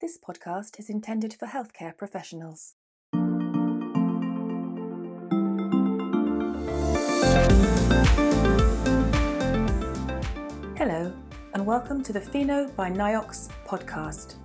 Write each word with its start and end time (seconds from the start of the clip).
This 0.00 0.16
podcast 0.16 0.78
is 0.78 0.88
intended 0.88 1.34
for 1.34 1.44
healthcare 1.44 1.94
professionals. 1.94 2.74
Hello, 10.78 11.12
and 11.52 11.66
welcome 11.66 12.02
to 12.02 12.14
the 12.14 12.20
FeNO 12.20 12.74
by 12.74 12.90
Niox 12.90 13.50
podcast. 13.66 14.36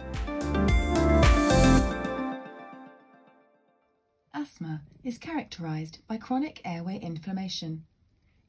Asthma 4.33 4.81
is 5.05 5.17
characterized 5.17 5.99
by 6.05 6.17
chronic 6.17 6.59
airway 6.65 6.99
inflammation. 6.99 7.85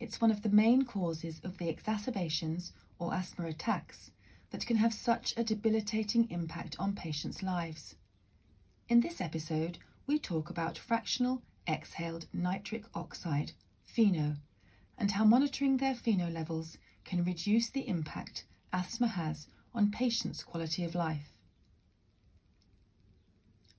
It's 0.01 0.21
one 0.21 0.33
of 0.33 0.43
the 0.43 0.49
main 0.49 0.85
causes 0.85 1.41
of 1.45 1.59
the 1.59 1.69
exacerbations 1.69 2.73
or 2.99 3.15
asthma 3.15 3.47
attacks 3.47 4.11
that 4.51 4.67
can 4.67 4.77
have 4.77 4.95
such 4.95 5.35
a 5.37 5.45
debilitating 5.45 6.31
impact 6.31 6.77
on 6.79 6.95
patients' 6.95 7.43
lives. 7.43 7.97
In 8.89 9.01
this 9.01 9.21
episode, 9.21 9.79
we 10.07 10.19
talk 10.19 10.51
about 10.51 10.79
fractional 10.79 11.43
exhaled 11.67 12.27
nitric 12.33 12.85
oxide, 12.95 13.53
FeNO, 13.85 14.37
and 14.97 15.11
how 15.13 15.25
monitoring 15.25 15.77
their 15.77 15.95
FeNO 15.95 16.33
levels 16.33 16.79
can 17.05 17.25
reduce 17.25 17.71
the 17.71 17.89
impact 17.89 18.45
asthma 18.73 19.09
has 19.09 19.49
on 19.75 19.91
patients' 19.91 20.43
quality 20.43 20.85
of 20.85 20.95
life. 20.95 21.33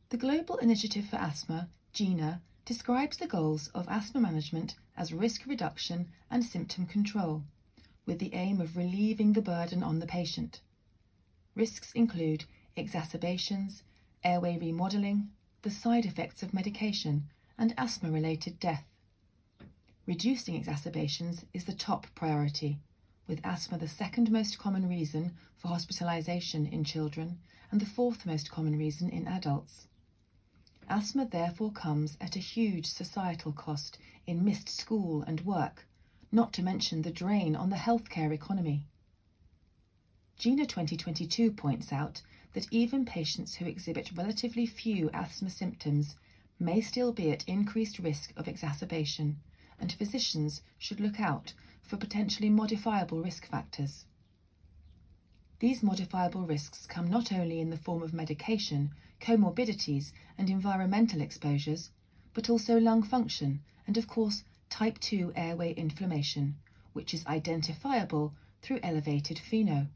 The 0.09 0.17
Global 0.17 0.58
Initiative 0.58 1.05
for 1.05 1.17
Asthma, 1.17 1.70
GINA, 1.94 2.41
describes 2.66 3.17
the 3.17 3.27
goals 3.27 3.70
of 3.73 3.88
asthma 3.89 4.22
management 4.22 4.75
as 4.95 5.13
risk 5.13 5.45
reduction 5.45 6.09
and 6.30 6.44
symptom 6.44 6.86
control, 6.86 7.44
with 8.07 8.17
the 8.17 8.34
aim 8.34 8.59
of 8.59 8.77
relieving 8.77 9.34
the 9.34 9.41
burden 9.41 9.84
on 9.84 9.99
the 9.99 10.07
patient. 10.07 10.61
Risks 11.55 11.91
include 11.91 12.45
exacerbations, 12.75 13.83
airway 14.23 14.57
remodeling, 14.57 15.30
the 15.61 15.70
side 15.70 16.05
effects 16.05 16.41
of 16.41 16.53
medication, 16.53 17.30
and 17.58 17.73
asthma 17.78 18.09
related 18.09 18.59
death. 18.59 18.85
Reducing 20.05 20.55
exacerbations 20.55 21.45
is 21.53 21.66
the 21.66 21.73
top 21.73 22.08
priority, 22.16 22.80
with 23.28 23.45
asthma 23.45 23.78
the 23.78 23.88
second 23.88 24.31
most 24.31 24.58
common 24.58 24.88
reason 24.88 25.33
for 25.58 25.67
hospitalization 25.67 26.66
in 26.66 26.83
children 26.83 27.39
and 27.72 27.81
the 27.81 27.85
fourth 27.85 28.25
most 28.25 28.50
common 28.50 28.78
reason 28.78 29.09
in 29.09 29.28
adults. 29.28 29.88
Asthma 30.88 31.25
therefore 31.25 31.72
comes 31.72 32.17
at 32.22 32.38
a 32.38 32.39
huge 32.39 32.85
societal 32.85 33.52
cost 33.52 33.97
in 34.25 34.45
missed 34.45 34.69
school 34.69 35.23
and 35.23 35.41
work, 35.41 35.86
not 36.31 36.53
to 36.53 36.64
mention 36.64 37.02
the 37.02 37.11
drain 37.11 37.56
on 37.56 37.70
the 37.70 37.75
healthcare 37.78 38.31
economy. 38.31 38.86
GINA 40.38 40.66
2022 40.66 41.52
points 41.52 41.92
out 41.92 42.22
that 42.53 42.67
even 42.72 43.06
patients 43.06 43.56
who 43.56 43.66
exhibit 43.66 44.11
relatively 44.16 44.66
few 44.66 45.09
asthma 45.14 45.50
symptoms 45.50 46.16
may 46.59 46.81
still 46.81 47.11
be 47.11 47.31
at 47.31 47.47
increased 47.47 48.00
risk 48.00 48.34
of 48.36 48.47
exacerbation, 48.47 49.39
and 49.80 49.92
physicians 49.92 50.61
should 50.78 51.00
look 51.00 51.19
out 51.19 51.53
for 51.81 51.97
potentially 51.97 52.50
modifiable 52.50 53.22
risk 53.22 53.47
factors. 53.47 54.06
These 55.59 55.81
modifiable 55.81 56.45
risks 56.45 56.86
come 56.86 57.08
not 57.09 57.31
only 57.31 57.59
in 57.59 57.69
the 57.69 57.78
form 57.78 58.03
of 58.03 58.14
medication, 58.14 58.91
comorbidities, 59.19 60.12
and 60.38 60.50
environmental 60.50 61.22
exposures, 61.22 61.89
but 62.34 62.50
also 62.50 62.80
lung 62.80 63.02
function 63.02 63.62
and, 63.88 63.97
of 63.97 64.08
course, 64.08 64.44
type 64.69 64.99
2 64.99 65.33
airway 65.35 65.73
inflammation, 65.73 66.55
which 66.93 67.13
is 67.13 67.25
identifiable 67.25 68.33
through 68.61 68.79
elevated 68.83 69.37
FeNO. 69.37 69.87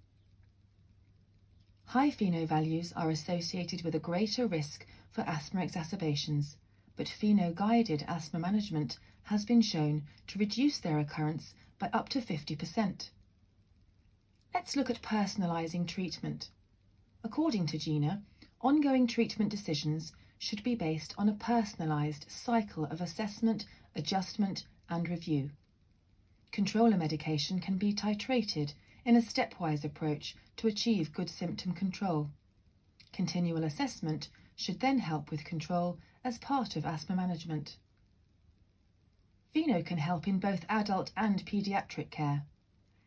High 1.85 2.11
FeNO 2.11 2.45
values 2.45 2.93
are 2.95 3.09
associated 3.09 3.83
with 3.83 3.95
a 3.95 3.99
greater 3.99 4.47
risk 4.47 4.85
for 5.09 5.21
asthma 5.21 5.61
exacerbations, 5.61 6.57
but 6.95 7.07
FeNO 7.07 7.53
guided 7.53 8.05
asthma 8.07 8.39
management 8.39 8.97
has 9.23 9.45
been 9.45 9.61
shown 9.61 10.03
to 10.27 10.39
reduce 10.39 10.79
their 10.79 10.99
occurrence 10.99 11.53
by 11.79 11.89
up 11.93 12.09
to 12.09 12.21
50%. 12.21 13.09
Let's 14.53 14.75
look 14.75 14.89
at 14.89 15.01
personalising 15.01 15.87
treatment. 15.87 16.49
According 17.23 17.67
to 17.67 17.77
GINA, 17.77 18.21
ongoing 18.61 19.07
treatment 19.07 19.49
decisions 19.49 20.13
should 20.37 20.63
be 20.63 20.75
based 20.75 21.13
on 21.17 21.29
a 21.29 21.33
personalised 21.33 22.29
cycle 22.29 22.85
of 22.85 22.99
assessment, 22.99 23.65
adjustment, 23.95 24.65
and 24.89 25.07
review. 25.07 25.51
Controller 26.51 26.97
medication 26.97 27.59
can 27.59 27.77
be 27.77 27.93
titrated 27.93 28.73
in 29.05 29.15
a 29.15 29.21
stepwise 29.21 29.85
approach 29.85 30.35
to 30.57 30.67
achieve 30.67 31.13
good 31.13 31.29
symptom 31.29 31.73
control. 31.73 32.29
Continual 33.13 33.63
assessment 33.63 34.29
should 34.55 34.79
then 34.79 34.99
help 34.99 35.31
with 35.31 35.43
control 35.43 35.97
as 36.23 36.37
part 36.37 36.75
of 36.75 36.85
asthma 36.85 37.15
management. 37.15 37.77
FeNO 39.53 39.83
can 39.85 39.97
help 39.97 40.27
in 40.27 40.39
both 40.39 40.65
adult 40.69 41.11
and 41.17 41.45
paediatric 41.45 42.09
care. 42.09 42.43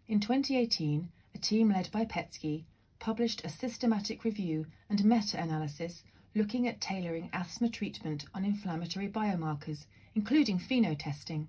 In 0.06 0.21
2018, 0.21 1.11
a 1.34 1.39
team 1.39 1.71
led 1.71 1.91
by 1.91 2.05
Petsky 2.05 2.65
published 2.99 3.45
a 3.45 3.49
systematic 3.49 4.25
review 4.25 4.66
and 4.89 5.05
meta 5.05 5.41
analysis 5.41 6.05
looking 6.34 6.67
at 6.67 6.81
tailoring 6.81 7.31
asthma 7.33 7.69
treatment 7.69 8.25
on 8.34 8.45
inflammatory 8.45 9.09
biomarkers, 9.09 9.87
including 10.15 10.59
FeNO 10.59 10.99
testing. 10.99 11.49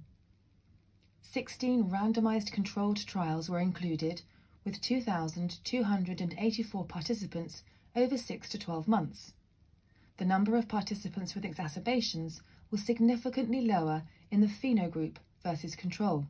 16 1.22 1.90
randomized 1.90 2.52
controlled 2.52 3.06
trials 3.06 3.50
were 3.50 3.60
included 3.60 4.22
with 4.64 4.82
2,284 4.82 6.86
participants 6.86 7.64
over 7.96 8.18
6 8.18 8.50
to 8.50 8.60
12 8.60 8.88
months. 8.88 9.34
The 10.18 10.26
number 10.26 10.56
of 10.56 10.68
participants 10.68 11.36
with 11.36 11.46
exacerbations 11.46 12.42
was 12.72 12.86
significantly 12.86 13.62
lower 13.62 14.04
in 14.32 14.42
the 14.42 14.48
FeNO 14.48 14.90
group 14.90 15.20
versus 15.44 15.76
control. 15.76 16.26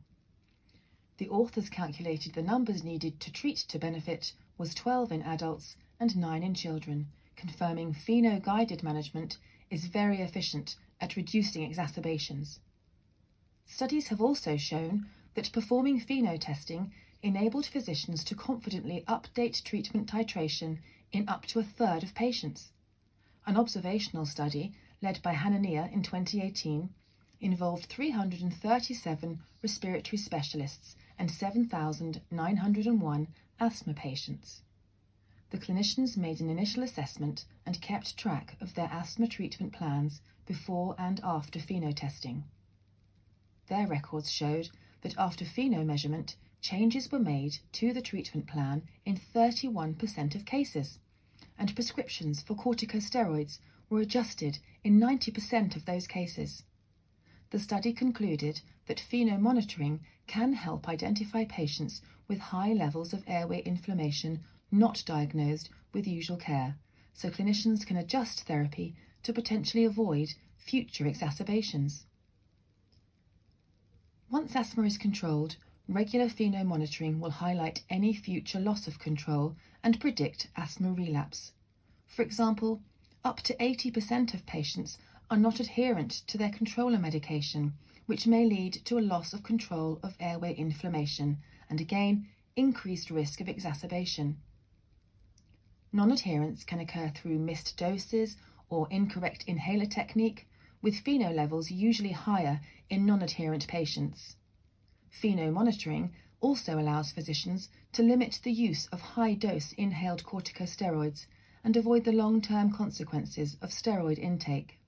The 1.18 1.28
authors 1.28 1.70
calculated 1.70 2.34
the 2.34 2.42
numbers 2.42 2.84
needed 2.84 3.20
to 3.20 3.32
treat 3.32 3.58
to 3.68 3.78
benefit 3.78 4.32
was 4.58 4.74
12 4.74 5.12
in 5.12 5.22
adults 5.22 5.76
and 5.98 6.16
9 6.16 6.42
in 6.42 6.54
children, 6.54 7.06
confirming 7.36 7.92
FeNO-guided 7.92 8.82
management 8.82 9.38
is 9.70 9.86
very 9.86 10.20
efficient 10.20 10.76
at 11.00 11.16
reducing 11.16 11.62
exacerbations. 11.62 12.60
Studies 13.66 14.08
have 14.08 14.20
also 14.20 14.56
shown 14.56 15.06
that 15.34 15.52
performing 15.52 16.00
FeNO 16.00 16.38
testing 16.40 16.92
enabled 17.22 17.66
physicians 17.66 18.24
to 18.24 18.34
confidently 18.34 19.04
update 19.06 19.62
treatment 19.62 20.10
titration 20.10 20.78
in 21.12 21.28
up 21.28 21.46
to 21.46 21.58
a 21.58 21.64
third 21.64 22.02
of 22.02 22.14
patients. 22.14 22.72
An 23.46 23.56
observational 23.56 24.26
study, 24.26 24.72
led 25.02 25.20
by 25.22 25.34
Hanania 25.34 25.92
in 25.92 26.02
2018, 26.02 26.90
involved 27.40 27.86
337 27.86 29.40
respiratory 29.62 30.18
specialists 30.18 30.96
and 31.18 31.30
7,901 31.30 33.28
asthma 33.58 33.94
patients. 33.94 34.62
The 35.50 35.58
clinicians 35.58 36.16
made 36.16 36.40
an 36.40 36.50
initial 36.50 36.82
assessment 36.82 37.44
and 37.64 37.80
kept 37.80 38.16
track 38.16 38.56
of 38.60 38.74
their 38.74 38.90
asthma 38.90 39.28
treatment 39.28 39.72
plans 39.72 40.20
before 40.44 40.94
and 40.98 41.20
after 41.22 41.60
FeNO 41.60 41.94
testing. 41.94 42.44
Their 43.68 43.86
records 43.86 44.30
showed 44.30 44.70
that 45.02 45.16
after 45.16 45.44
FeNO 45.44 45.84
measurement, 45.84 46.36
changes 46.60 47.12
were 47.12 47.20
made 47.20 47.58
to 47.72 47.92
the 47.92 48.02
treatment 48.02 48.46
plan 48.46 48.82
in 49.04 49.16
31% 49.16 50.34
of 50.34 50.44
cases, 50.44 50.98
and 51.58 51.74
prescriptions 51.74 52.42
for 52.42 52.54
corticosteroids 52.54 53.58
were 53.88 54.00
adjusted 54.00 54.58
in 54.82 54.98
90% 54.98 55.76
of 55.76 55.84
those 55.84 56.06
cases. 56.06 56.64
The 57.50 57.60
study 57.60 57.92
concluded 57.92 58.62
that 58.86 59.00
FeNO 59.00 59.38
monitoring 59.38 60.00
can 60.26 60.54
help 60.54 60.88
identify 60.88 61.44
patients 61.44 62.02
with 62.26 62.38
high 62.38 62.72
levels 62.72 63.12
of 63.12 63.22
airway 63.28 63.62
inflammation 63.62 64.44
not 64.70 65.02
diagnosed 65.06 65.70
with 65.92 66.06
usual 66.06 66.36
care, 66.36 66.76
so 67.12 67.30
clinicians 67.30 67.86
can 67.86 67.96
adjust 67.96 68.42
therapy 68.42 68.94
to 69.22 69.32
potentially 69.32 69.84
avoid 69.84 70.34
future 70.58 71.06
exacerbations. 71.06 72.06
Once 74.30 74.56
asthma 74.56 74.84
is 74.84 74.98
controlled, 74.98 75.56
regular 75.88 76.28
FeNO 76.28 76.64
monitoring 76.64 77.20
will 77.20 77.30
highlight 77.30 77.84
any 77.88 78.12
future 78.12 78.58
loss 78.58 78.86
of 78.86 78.98
control 78.98 79.54
and 79.84 80.00
predict 80.00 80.48
asthma 80.56 80.92
relapse. 80.92 81.52
For 82.06 82.22
example, 82.22 82.82
up 83.24 83.40
to 83.42 83.56
80% 83.56 84.34
of 84.34 84.46
patients 84.46 84.98
are 85.30 85.36
not 85.36 85.60
adherent 85.60 86.10
to 86.26 86.38
their 86.38 86.50
controller 86.50 86.98
medication, 86.98 87.74
which 88.06 88.26
may 88.26 88.44
lead 88.44 88.74
to 88.84 88.98
a 88.98 89.00
loss 89.00 89.32
of 89.32 89.42
control 89.42 89.98
of 90.02 90.16
airway 90.20 90.54
inflammation 90.54 91.38
and 91.68 91.80
again 91.80 92.28
increased 92.56 93.10
risk 93.10 93.40
of 93.40 93.48
exacerbation. 93.48 94.38
Non 95.92 96.10
adherence 96.10 96.64
can 96.64 96.80
occur 96.80 97.08
through 97.08 97.38
missed 97.38 97.76
doses 97.76 98.36
or 98.68 98.88
incorrect 98.90 99.44
inhaler 99.46 99.86
technique, 99.86 100.48
with 100.82 101.02
FeNO 101.04 101.32
levels 101.32 101.70
usually 101.70 102.12
higher 102.12 102.60
in 102.90 103.06
non 103.06 103.22
adherent 103.22 103.66
patients. 103.66 104.36
FeNO 105.10 105.50
monitoring 105.52 106.12
also 106.40 106.78
allows 106.78 107.12
physicians 107.12 107.68
to 107.92 108.02
limit 108.02 108.40
the 108.42 108.52
use 108.52 108.86
of 108.88 109.00
high 109.00 109.34
dose 109.34 109.72
inhaled 109.72 110.24
corticosteroids 110.24 111.26
and 111.64 111.76
avoid 111.76 112.04
the 112.04 112.12
long 112.12 112.40
term 112.40 112.70
consequences 112.70 113.56
of 113.62 113.70
steroid 113.70 114.18
intake. 114.18 114.78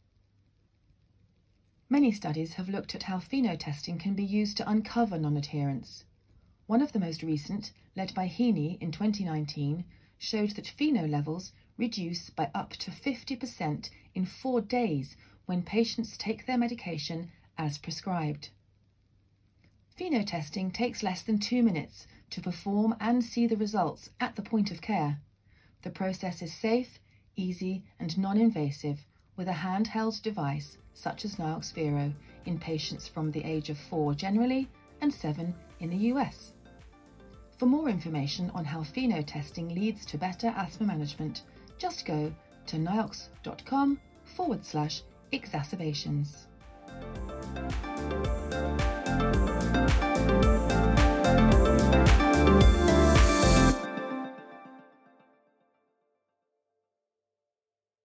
Many 1.89 2.12
studies 2.12 2.55
have 2.55 2.69
looked 2.69 2.95
at 2.95 3.05
how 3.05 3.19
FeNO 3.19 3.56
testing 3.59 3.99
can 3.99 4.15
be 4.15 4.25
used 4.25 4.59
to 4.59 4.71
uncover 4.71 5.19
non 5.19 5.37
adherence. 5.37 6.05
One 6.67 6.83
of 6.83 6.93
the 6.93 7.00
most 7.00 7.23
recent, 7.23 7.73
led 7.97 8.15
by 8.15 8.29
Heaney 8.29 8.81
in 8.81 8.93
2019, 8.93 9.85
showed 10.19 10.50
that 10.50 10.67
FeNO 10.67 11.06
levels 11.09 11.53
reduce 11.76 12.31
by 12.31 12.50
up 12.55 12.70
to 12.70 12.91
50% 12.91 13.88
in 14.15 14.26
four 14.26 14.61
days 14.61 15.17
when 15.47 15.62
patients 15.62 16.17
take 16.17 16.47
their 16.47 16.59
medication 16.59 17.31
as 17.56 17.79
prescribed. 17.79 18.50
FeNO 19.99 20.26
testing 20.26 20.70
takes 20.70 21.03
less 21.03 21.23
than 21.23 21.38
two 21.38 21.62
minutes 21.62 22.06
to 22.31 22.41
perform 22.41 22.94
and 23.00 23.25
see 23.25 23.47
the 23.47 23.56
results 23.56 24.11
at 24.20 24.37
the 24.37 24.43
point 24.43 24.70
of 24.70 24.81
care. 24.81 25.20
The 25.82 25.91
process 25.91 26.43
is 26.43 26.53
safe, 26.53 26.99
easy, 27.37 27.85
and 27.99 28.19
non 28.19 28.37
invasive 28.37 29.06
with 29.37 29.49
a 29.49 29.53
handheld 29.53 30.21
device 30.23 30.79
such 30.94 31.25
as 31.25 31.37
Niox 31.37 31.73
Vero 31.73 32.12
in 32.44 32.59
patients 32.59 33.06
from 33.06 33.31
the 33.31 33.44
age 33.44 33.71
of 33.71 33.79
4 33.79 34.14
generally 34.14 34.69
and 35.00 35.14
7 35.14 35.55
in 35.81 35.91
the 35.91 36.12
US. 36.12 36.53
For 37.58 37.66
more 37.66 37.88
information 37.88 38.50
on 38.55 38.64
how 38.64 38.81
FeNO 38.82 39.26
testing 39.26 39.75
leads 39.75 40.06
to 40.06 40.16
better 40.16 40.55
asthma 40.56 40.87
management, 40.87 41.43
just 41.76 42.06
go 42.06 42.32
to 42.66 42.76
niox.com 42.76 44.00
forward 44.25 44.64
slash 44.64 45.02
exacerbations. 45.32 46.48